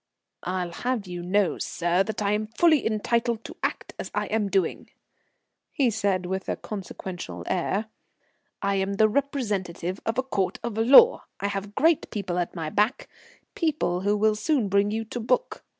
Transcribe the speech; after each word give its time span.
"I'll 0.45 0.71
have 0.71 1.05
you 1.05 1.21
to 1.21 1.27
know, 1.27 1.57
sir, 1.59 2.01
that 2.01 2.23
I 2.23 2.31
am 2.31 2.47
fully 2.47 2.87
entitled 2.87 3.43
to 3.43 3.55
act 3.61 3.93
as 3.99 4.09
I 4.15 4.25
am 4.25 4.49
doing," 4.49 4.89
he 5.71 5.91
said 5.91 6.25
with 6.25 6.49
a 6.49 6.55
consequential 6.55 7.43
air. 7.45 7.85
"I 8.63 8.77
am 8.77 8.93
the 8.93 9.07
representative 9.07 9.99
of 10.07 10.17
a 10.17 10.23
court 10.23 10.57
of 10.63 10.75
law; 10.75 11.25
I 11.39 11.49
have 11.49 11.75
great 11.75 12.09
people 12.09 12.39
at 12.39 12.55
my 12.55 12.71
back, 12.71 13.09
people 13.53 14.01
who 14.01 14.17
will 14.17 14.33
soon 14.35 14.69
bring 14.69 14.89
you 14.89 15.05
to 15.05 15.19
book. 15.19 15.63